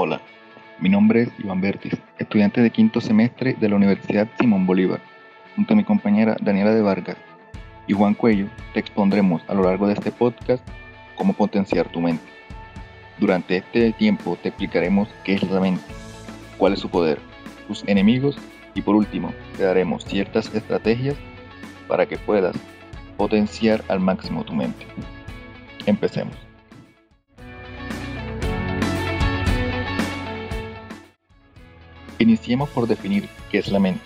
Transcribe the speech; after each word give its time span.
Hola, 0.00 0.20
mi 0.78 0.88
nombre 0.88 1.22
es 1.22 1.28
Iván 1.40 1.60
Bertis, 1.60 1.96
estudiante 2.20 2.60
de 2.60 2.70
quinto 2.70 3.00
semestre 3.00 3.54
de 3.54 3.68
la 3.68 3.74
Universidad 3.74 4.28
Simón 4.38 4.64
Bolívar. 4.64 5.00
Junto 5.56 5.74
a 5.74 5.76
mi 5.76 5.82
compañera 5.82 6.36
Daniela 6.40 6.72
de 6.72 6.82
Vargas 6.82 7.16
y 7.88 7.94
Juan 7.94 8.14
Cuello, 8.14 8.46
te 8.72 8.78
expondremos 8.78 9.42
a 9.48 9.54
lo 9.54 9.64
largo 9.64 9.88
de 9.88 9.94
este 9.94 10.12
podcast 10.12 10.64
cómo 11.16 11.32
potenciar 11.32 11.88
tu 11.88 12.00
mente. 12.00 12.22
Durante 13.18 13.56
este 13.56 13.90
tiempo 13.90 14.38
te 14.40 14.50
explicaremos 14.50 15.08
qué 15.24 15.34
es 15.34 15.50
la 15.50 15.58
mente, 15.58 15.82
cuál 16.58 16.74
es 16.74 16.78
su 16.78 16.88
poder, 16.88 17.18
sus 17.66 17.82
enemigos 17.88 18.38
y 18.76 18.82
por 18.82 18.94
último 18.94 19.32
te 19.56 19.64
daremos 19.64 20.04
ciertas 20.04 20.54
estrategias 20.54 21.16
para 21.88 22.06
que 22.06 22.18
puedas 22.18 22.54
potenciar 23.16 23.82
al 23.88 23.98
máximo 23.98 24.44
tu 24.44 24.52
mente. 24.52 24.86
Empecemos. 25.86 26.47
Iniciemos 32.28 32.68
por 32.68 32.86
definir 32.86 33.26
qué 33.50 33.56
es 33.56 33.68
la 33.68 33.78
mente. 33.78 34.02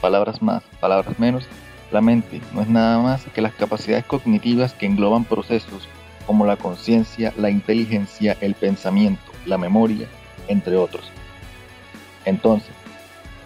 Palabras 0.00 0.42
más, 0.42 0.64
palabras 0.80 1.20
menos, 1.20 1.46
la 1.92 2.00
mente 2.00 2.40
no 2.52 2.62
es 2.62 2.68
nada 2.68 2.98
más 2.98 3.26
que 3.32 3.40
las 3.40 3.54
capacidades 3.54 4.04
cognitivas 4.06 4.74
que 4.74 4.86
engloban 4.86 5.22
procesos 5.22 5.86
como 6.26 6.46
la 6.46 6.56
conciencia, 6.56 7.32
la 7.36 7.50
inteligencia, 7.50 8.36
el 8.40 8.56
pensamiento, 8.56 9.22
la 9.46 9.56
memoria, 9.56 10.08
entre 10.48 10.74
otros. 10.74 11.04
Entonces, 12.24 12.74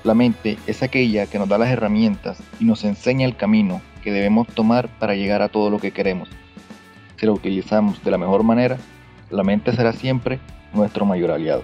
la 0.05 0.15
mente 0.15 0.56
es 0.67 0.83
aquella 0.83 1.27
que 1.27 1.39
nos 1.39 1.51
da 1.51 1.59
las 1.59 1.69
herramientas 1.69 2.39
y 2.59 2.65
nos 2.65 2.84
enseña 2.84 3.27
el 3.27 3.37
camino 3.37 3.83
que 4.03 4.11
debemos 4.11 4.48
tomar 4.48 4.89
para 4.98 5.17
llegar 5.17 5.43
a 5.43 5.51
todo 5.51 5.69
lo 5.69 5.81
que 5.81 5.91
queremos. 5.91 6.31
Si 7.19 7.27
la 7.27 7.33
utilizamos 7.33 8.03
de 8.03 8.11
la 8.11 8.17
mejor 8.17 8.43
manera, 8.43 8.79
la 9.29 9.45
mente 9.45 9.70
será 9.77 9.93
siempre 9.93 10.39
nuestro 10.73 11.05
mayor 11.05 11.31
aliado. 11.31 11.62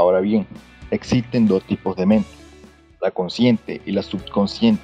Ahora 0.00 0.20
bien, 0.20 0.46
existen 0.90 1.46
dos 1.46 1.62
tipos 1.64 1.94
de 1.94 2.06
mente, 2.06 2.30
la 3.02 3.10
consciente 3.10 3.82
y 3.84 3.92
la 3.92 4.02
subconsciente. 4.02 4.82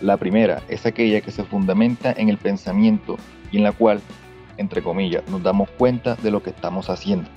La 0.00 0.18
primera 0.18 0.62
es 0.68 0.86
aquella 0.86 1.20
que 1.20 1.32
se 1.32 1.42
fundamenta 1.42 2.12
en 2.12 2.28
el 2.28 2.38
pensamiento 2.38 3.16
y 3.50 3.56
en 3.56 3.64
la 3.64 3.72
cual, 3.72 4.00
entre 4.56 4.84
comillas, 4.84 5.28
nos 5.28 5.42
damos 5.42 5.68
cuenta 5.70 6.14
de 6.14 6.30
lo 6.30 6.44
que 6.44 6.50
estamos 6.50 6.90
haciendo. 6.90 7.28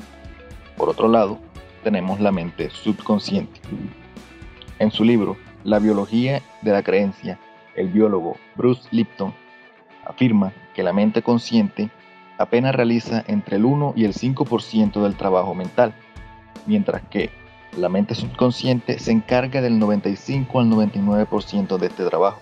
Por 0.77 0.88
otro 0.88 1.08
lado, 1.08 1.39
tenemos 1.83 2.19
la 2.19 2.31
mente 2.31 2.69
subconsciente. 2.69 3.59
En 4.78 4.91
su 4.91 5.03
libro 5.03 5.35
La 5.63 5.80
biología 5.80 6.44
de 6.61 6.73
la 6.73 6.83
creencia, 6.83 7.39
el 7.75 7.88
biólogo 7.88 8.38
Bruce 8.55 8.88
Lipton 8.91 9.33
afirma 10.05 10.53
que 10.75 10.83
la 10.83 10.94
mente 10.94 11.23
consciente 11.23 11.89
apenas 12.38 12.75
realiza 12.75 13.23
entre 13.25 13.57
el 13.57 13.66
1 13.66 13.94
y 13.95 14.05
el 14.05 14.13
5% 14.13 15.02
del 15.02 15.16
trabajo 15.16 15.55
mental 15.55 15.95
mientras 16.66 17.02
que 17.09 17.30
la 17.78 17.89
mente 17.89 18.16
subconsciente 18.16 19.00
se 19.00 19.11
encarga 19.11 19.61
del 19.61 19.80
95 19.80 20.59
al 20.59 20.69
99% 20.69 21.78
de 21.78 21.88
este 21.88 22.06
trabajo. 22.06 22.39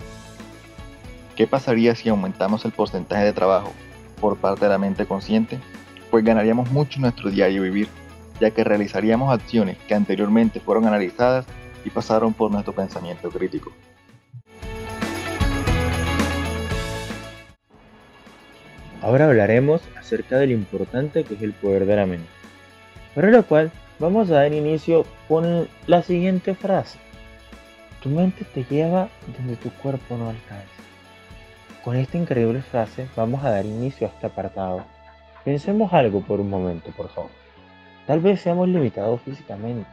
¿Qué 1.36 1.47
pasaría 1.47 1.95
si 1.95 2.09
aumentamos 2.09 2.66
el 2.66 2.72
porcentaje 2.72 3.23
de 3.23 3.33
trabajo 3.33 3.72
por 4.19 4.38
parte 4.38 4.66
de 4.66 4.72
la 4.72 4.77
mente 4.77 5.05
consciente? 5.05 5.59
Pues 6.09 6.25
ganaríamos 6.25 6.69
mucho 6.72 6.97
en 6.97 7.03
nuestro 7.03 7.30
diario 7.30 7.61
vivir, 7.61 7.88
ya 8.39 8.52
que 8.52 8.64
realizaríamos 8.64 9.33
acciones 9.33 9.77
que 9.88 9.95
anteriormente 9.95 10.59
fueron 10.59 10.86
analizadas 10.86 11.45
y 11.86 11.89
pasaron 11.89 12.33
por 12.33 12.52
nuestro 12.52 12.73
pensamiento 12.73 13.30
crítico. 13.30 13.72
Ahora 19.02 19.25
hablaremos 19.25 19.81
acerca 19.97 20.38
de 20.38 20.47
lo 20.47 20.53
importante 20.53 21.23
que 21.23 21.33
es 21.33 21.42
el 21.42 21.53
poder 21.53 21.86
de 21.86 21.95
la 21.95 22.05
mente, 22.05 22.27
para 23.16 23.31
lo 23.31 23.44
cual 23.44 23.72
Vamos 24.02 24.31
a 24.31 24.33
dar 24.33 24.52
inicio 24.52 25.05
con 25.27 25.67
la 25.85 26.02
siguiente 26.02 26.55
frase. 26.55 26.97
Tu 28.02 28.09
mente 28.09 28.43
te 28.45 28.64
lleva 28.64 29.09
donde 29.37 29.55
tu 29.58 29.70
cuerpo 29.70 30.17
no 30.17 30.27
alcanza. 30.27 30.65
Con 31.83 31.95
esta 31.95 32.17
increíble 32.17 32.64
frase 32.64 33.08
vamos 33.15 33.43
a 33.43 33.52
dar 33.52 33.64
inicio 33.64 34.08
a 34.08 34.09
este 34.09 34.26
apartado. 34.26 34.83
Pensemos 35.45 35.93
algo 35.93 36.21
por 36.21 36.39
un 36.39 36.49
momento, 36.49 36.89
por 36.98 37.09
favor. 37.09 37.30
Tal 38.08 38.21
vez 38.21 38.42
seamos 38.42 38.70
limitados 38.70 39.21
físicamente, 39.21 39.87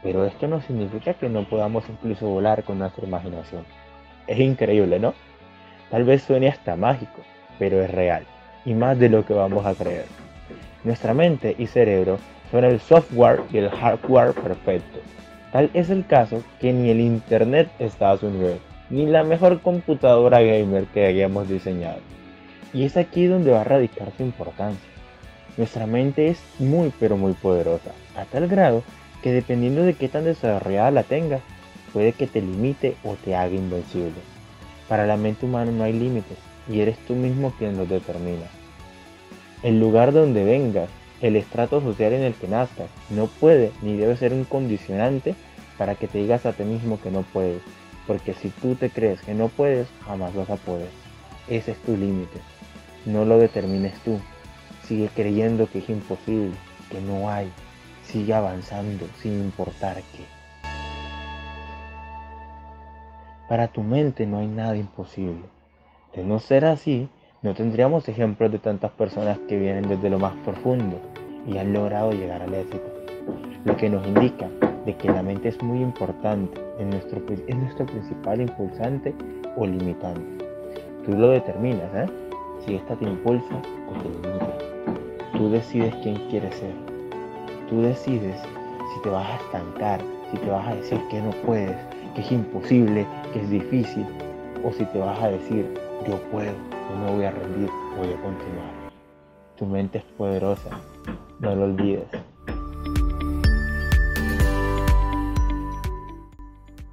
pero 0.00 0.24
esto 0.24 0.46
no 0.46 0.60
significa 0.60 1.14
que 1.14 1.28
no 1.28 1.42
podamos 1.48 1.82
incluso 1.88 2.28
volar 2.28 2.62
con 2.62 2.78
nuestra 2.78 3.04
imaginación. 3.04 3.64
Es 4.28 4.38
increíble, 4.38 5.00
¿no? 5.00 5.12
Tal 5.90 6.04
vez 6.04 6.22
suene 6.22 6.46
hasta 6.46 6.76
mágico, 6.76 7.22
pero 7.58 7.82
es 7.82 7.90
real, 7.90 8.24
y 8.64 8.74
más 8.74 8.96
de 8.96 9.08
lo 9.08 9.26
que 9.26 9.34
vamos 9.34 9.66
a 9.66 9.74
creer. 9.74 10.29
Nuestra 10.84 11.14
mente 11.14 11.54
y 11.58 11.66
cerebro 11.66 12.18
son 12.50 12.64
el 12.64 12.80
software 12.80 13.42
y 13.52 13.58
el 13.58 13.68
hardware 13.68 14.32
perfecto. 14.32 14.98
Tal 15.52 15.70
es 15.74 15.90
el 15.90 16.06
caso 16.06 16.42
que 16.60 16.72
ni 16.72 16.90
el 16.90 17.00
Internet 17.00 17.68
está 17.78 18.12
a 18.12 18.16
su 18.16 18.30
nivel, 18.30 18.58
ni 18.88 19.06
la 19.06 19.24
mejor 19.24 19.60
computadora 19.60 20.40
gamer 20.40 20.84
que 20.86 21.06
hayamos 21.06 21.48
diseñado. 21.48 21.98
Y 22.72 22.84
es 22.84 22.96
aquí 22.96 23.26
donde 23.26 23.50
va 23.50 23.62
a 23.62 23.64
radicar 23.64 24.12
su 24.16 24.22
importancia. 24.22 24.88
Nuestra 25.56 25.86
mente 25.86 26.28
es 26.28 26.40
muy 26.58 26.92
pero 26.98 27.16
muy 27.16 27.32
poderosa, 27.34 27.90
a 28.16 28.24
tal 28.24 28.48
grado 28.48 28.82
que 29.22 29.32
dependiendo 29.32 29.82
de 29.82 29.94
qué 29.94 30.08
tan 30.08 30.24
desarrollada 30.24 30.90
la 30.90 31.02
tengas, 31.02 31.42
puede 31.92 32.12
que 32.12 32.26
te 32.26 32.40
limite 32.40 32.96
o 33.04 33.16
te 33.16 33.34
haga 33.34 33.54
invencible. 33.54 34.20
Para 34.88 35.06
la 35.06 35.16
mente 35.16 35.46
humana 35.46 35.70
no 35.70 35.84
hay 35.84 35.92
límites 35.92 36.38
y 36.68 36.80
eres 36.80 36.96
tú 37.06 37.14
mismo 37.14 37.52
quien 37.58 37.76
los 37.76 37.88
determina. 37.88 38.46
El 39.62 39.78
lugar 39.78 40.12
donde 40.12 40.42
vengas 40.44 40.88
el 41.20 41.36
estrato 41.36 41.82
social 41.82 42.14
en 42.14 42.22
el 42.22 42.34
que 42.34 42.48
nazcas 42.48 42.88
no 43.10 43.26
puede 43.26 43.72
ni 43.82 43.94
debe 43.96 44.16
ser 44.16 44.32
un 44.32 44.44
condicionante 44.44 45.34
para 45.76 45.94
que 45.94 46.08
te 46.08 46.18
digas 46.18 46.46
a 46.46 46.52
ti 46.52 46.64
mismo 46.64 46.98
que 47.00 47.10
no 47.10 47.22
puedes, 47.22 47.62
porque 48.06 48.32
si 48.32 48.48
tú 48.48 48.74
te 48.74 48.88
crees 48.88 49.20
que 49.20 49.34
no 49.34 49.48
puedes, 49.48 49.86
jamás 50.06 50.34
vas 50.34 50.48
a 50.48 50.56
poder. 50.56 50.88
Ese 51.48 51.72
es 51.72 51.78
tu 51.78 51.96
límite. 51.96 52.38
No 53.04 53.24
lo 53.24 53.38
determines 53.38 53.98
tú. 54.00 54.18
Sigue 54.86 55.08
creyendo 55.14 55.66
que 55.70 55.78
es 55.78 55.90
imposible, 55.90 56.52
que 56.90 57.00
no 57.00 57.30
hay. 57.30 57.50
Sigue 58.04 58.32
avanzando 58.34 59.06
sin 59.22 59.32
importar 59.32 59.96
qué. 59.96 60.24
Para 63.48 63.68
tu 63.68 63.82
mente 63.82 64.26
no 64.26 64.38
hay 64.38 64.46
nada 64.46 64.76
imposible. 64.76 65.44
De 66.14 66.24
no 66.24 66.38
ser 66.40 66.64
así, 66.64 67.08
no 67.42 67.54
tendríamos 67.54 68.06
ejemplos 68.06 68.52
de 68.52 68.58
tantas 68.58 68.90
personas 68.92 69.38
que 69.48 69.58
vienen 69.58 69.88
desde 69.88 70.10
lo 70.10 70.18
más 70.18 70.34
profundo 70.44 70.98
y 71.46 71.56
han 71.56 71.72
logrado 71.72 72.12
llegar 72.12 72.42
al 72.42 72.52
éxito, 72.52 72.84
lo 73.64 73.76
que 73.78 73.88
nos 73.88 74.06
indica 74.06 74.46
de 74.84 74.94
que 74.94 75.08
la 75.08 75.22
mente 75.22 75.48
es 75.48 75.62
muy 75.62 75.80
importante, 75.80 76.60
en 76.78 76.90
nuestro, 76.90 77.22
es 77.46 77.56
nuestro 77.56 77.86
principal 77.86 78.42
impulsante 78.42 79.14
o 79.56 79.66
limitante. 79.66 80.44
Tú 81.04 81.12
lo 81.12 81.30
determinas, 81.30 81.88
¿eh? 81.94 82.06
Si 82.64 82.74
esta 82.74 82.94
te 82.96 83.06
impulsa 83.06 83.54
o 83.88 84.02
te 84.02 84.08
limita. 84.08 84.58
Tú 85.32 85.50
decides 85.50 85.94
quién 86.02 86.16
quieres 86.28 86.54
ser. 86.56 86.74
Tú 87.70 87.80
decides 87.80 88.36
si 88.94 89.02
te 89.02 89.08
vas 89.08 89.26
a 89.26 89.36
estancar, 89.36 90.00
si 90.30 90.36
te 90.36 90.50
vas 90.50 90.68
a 90.68 90.74
decir 90.74 91.00
que 91.10 91.22
no 91.22 91.30
puedes, 91.46 91.76
que 92.14 92.20
es 92.20 92.32
imposible, 92.32 93.06
que 93.32 93.40
es 93.40 93.50
difícil, 93.50 94.06
o 94.62 94.72
si 94.72 94.84
te 94.86 94.98
vas 94.98 95.18
a 95.22 95.30
decir 95.30 95.66
yo 96.06 96.16
puedo, 96.30 96.52
no 96.90 97.04
me 97.04 97.12
voy 97.12 97.24
a 97.24 97.30
rendir, 97.30 97.70
voy 97.96 98.12
a 98.12 98.20
continuar. 98.22 98.90
Tu 99.56 99.66
mente 99.66 99.98
es 99.98 100.04
poderosa, 100.04 100.70
no 101.38 101.54
lo 101.54 101.64
olvides. 101.64 102.08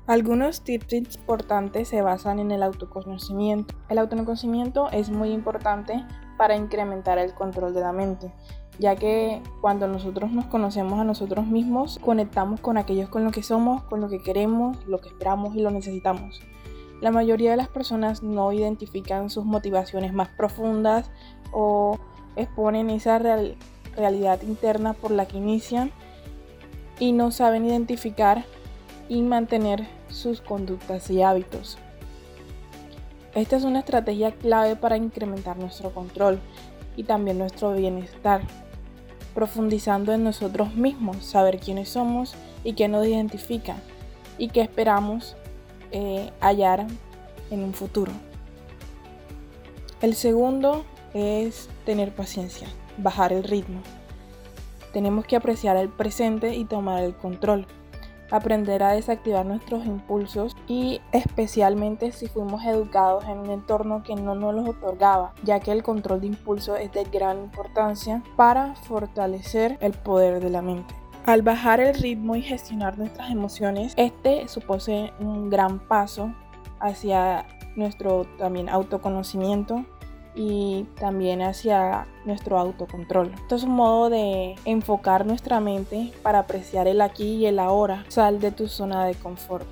Algunos 0.05 0.61
tips 0.61 0.93
importantes 0.93 1.89
se 1.89 2.01
basan 2.01 2.39
en 2.39 2.51
el 2.51 2.63
autoconocimiento. 2.63 3.75
El 3.89 3.97
autoconocimiento 3.97 4.89
es 4.91 5.09
muy 5.09 5.31
importante 5.31 6.05
para 6.37 6.55
incrementar 6.55 7.17
el 7.17 7.33
control 7.33 7.73
de 7.73 7.81
la 7.81 7.91
mente, 7.91 8.31
ya 8.79 8.95
que 8.95 9.41
cuando 9.59 9.87
nosotros 9.89 10.31
nos 10.31 10.45
conocemos 10.45 10.97
a 10.99 11.03
nosotros 11.03 11.45
mismos, 11.47 11.99
conectamos 11.99 12.61
con 12.61 12.77
aquellos 12.77 13.09
con 13.09 13.25
lo 13.25 13.31
que 13.31 13.43
somos, 13.43 13.83
con 13.83 13.99
lo 13.99 14.07
que 14.07 14.21
queremos, 14.21 14.77
lo 14.87 14.99
que 14.99 15.09
esperamos 15.09 15.55
y 15.55 15.61
lo 15.61 15.71
necesitamos. 15.71 16.41
La 17.01 17.11
mayoría 17.11 17.51
de 17.51 17.57
las 17.57 17.67
personas 17.67 18.23
no 18.23 18.51
identifican 18.51 19.29
sus 19.29 19.45
motivaciones 19.45 20.13
más 20.13 20.29
profundas 20.29 21.11
o 21.51 21.99
exponen 22.35 22.89
esa 22.89 23.19
realidad 23.19 24.41
interna 24.41 24.93
por 24.93 25.11
la 25.11 25.27
que 25.27 25.37
inician 25.37 25.91
y 26.99 27.11
no 27.11 27.31
saben 27.31 27.65
identificar 27.65 28.45
y 29.09 29.21
mantener 29.21 29.87
sus 30.09 30.41
conductas 30.41 31.09
y 31.11 31.21
hábitos. 31.21 31.77
Esta 33.35 33.55
es 33.55 33.63
una 33.63 33.79
estrategia 33.79 34.31
clave 34.31 34.75
para 34.75 34.97
incrementar 34.97 35.57
nuestro 35.57 35.91
control 35.91 36.39
y 36.95 37.03
también 37.03 37.37
nuestro 37.37 37.73
bienestar, 37.73 38.41
profundizando 39.35 40.11
en 40.13 40.23
nosotros 40.23 40.73
mismos, 40.73 41.17
saber 41.17 41.59
quiénes 41.59 41.89
somos 41.89 42.33
y 42.63 42.73
qué 42.73 42.87
nos 42.87 43.05
identifica 43.05 43.75
y 44.39 44.47
qué 44.47 44.61
esperamos 44.61 45.35
eh, 45.91 46.31
hallar 46.39 46.87
en 47.51 47.63
un 47.63 47.73
futuro. 47.73 48.11
El 50.01 50.15
segundo 50.15 50.85
es 51.13 51.69
tener 51.85 52.13
paciencia, 52.13 52.67
bajar 52.97 53.33
el 53.33 53.43
ritmo. 53.43 53.81
Tenemos 54.93 55.25
que 55.25 55.35
apreciar 55.35 55.77
el 55.77 55.89
presente 55.89 56.55
y 56.55 56.65
tomar 56.65 57.03
el 57.03 57.15
control. 57.15 57.65
Aprender 58.29 58.83
a 58.83 58.91
desactivar 58.91 59.45
nuestros 59.45 59.85
impulsos 59.85 60.55
y 60.67 60.99
especialmente 61.13 62.11
si 62.11 62.27
fuimos 62.27 62.65
educados 62.65 63.23
en 63.25 63.37
un 63.37 63.51
entorno 63.51 64.03
que 64.03 64.15
no 64.15 64.35
nos 64.35 64.53
los 64.53 64.67
otorgaba, 64.67 65.33
ya 65.43 65.61
que 65.61 65.71
el 65.71 65.81
control 65.81 66.21
de 66.21 66.27
impulso 66.27 66.75
es 66.75 66.91
de 66.91 67.05
gran 67.05 67.39
importancia 67.39 68.21
para 68.35 68.75
fortalecer 68.75 69.77
el 69.79 69.93
poder 69.93 70.43
de 70.43 70.49
la 70.49 70.61
mente. 70.61 70.93
Al 71.27 71.41
bajar 71.41 71.81
el 71.81 71.93
ritmo 71.93 72.37
y 72.37 72.41
gestionar 72.41 72.97
nuestras 72.97 73.31
emociones, 73.31 73.91
este 73.97 74.47
supone 74.47 75.11
un 75.19 75.49
gran 75.49 75.77
paso 75.77 76.33
hacia 76.79 77.45
nuestro 77.75 78.23
también 78.37 78.69
autoconocimiento 78.69 79.83
y 80.35 80.85
también 80.97 81.41
hacia 81.41 82.07
nuestro 82.23 82.57
autocontrol. 82.57 83.33
Esto 83.33 83.55
es 83.57 83.63
un 83.63 83.73
modo 83.73 84.09
de 84.09 84.55
enfocar 84.63 85.25
nuestra 85.25 85.59
mente 85.59 86.13
para 86.23 86.39
apreciar 86.39 86.87
el 86.87 87.01
aquí 87.01 87.35
y 87.35 87.45
el 87.45 87.59
ahora. 87.59 88.05
Sal 88.07 88.39
de 88.39 88.53
tu 88.53 88.69
zona 88.69 89.03
de 89.03 89.15
confort. 89.15 89.67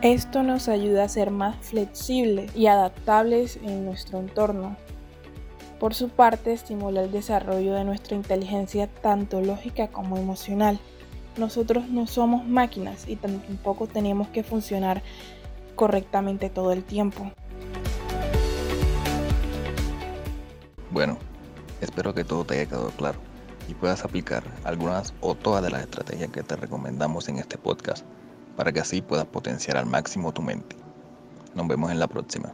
Esto 0.00 0.44
nos 0.44 0.68
ayuda 0.68 1.02
a 1.02 1.08
ser 1.08 1.32
más 1.32 1.56
flexibles 1.56 2.54
y 2.54 2.68
adaptables 2.68 3.56
en 3.64 3.84
nuestro 3.84 4.20
entorno. 4.20 4.76
Por 5.78 5.94
su 5.94 6.08
parte, 6.08 6.52
estimula 6.52 7.02
el 7.02 7.12
desarrollo 7.12 7.74
de 7.74 7.84
nuestra 7.84 8.16
inteligencia 8.16 8.88
tanto 8.88 9.40
lógica 9.40 9.88
como 9.88 10.16
emocional. 10.16 10.80
Nosotros 11.36 11.88
no 11.88 12.08
somos 12.08 12.44
máquinas 12.44 13.06
y 13.06 13.14
tampoco 13.14 13.86
tenemos 13.86 14.26
que 14.28 14.42
funcionar 14.42 15.02
correctamente 15.76 16.50
todo 16.50 16.72
el 16.72 16.82
tiempo. 16.82 17.30
Bueno, 20.90 21.16
espero 21.80 22.12
que 22.12 22.24
todo 22.24 22.44
te 22.44 22.54
haya 22.54 22.66
quedado 22.66 22.90
claro 22.90 23.20
y 23.68 23.74
puedas 23.74 24.04
aplicar 24.04 24.42
algunas 24.64 25.14
o 25.20 25.36
todas 25.36 25.62
de 25.62 25.70
las 25.70 25.82
estrategias 25.82 26.30
que 26.30 26.42
te 26.42 26.56
recomendamos 26.56 27.28
en 27.28 27.38
este 27.38 27.56
podcast 27.56 28.04
para 28.56 28.72
que 28.72 28.80
así 28.80 29.00
puedas 29.00 29.26
potenciar 29.26 29.76
al 29.76 29.86
máximo 29.86 30.32
tu 30.32 30.42
mente. 30.42 30.74
Nos 31.54 31.68
vemos 31.68 31.92
en 31.92 32.00
la 32.00 32.08
próxima. 32.08 32.52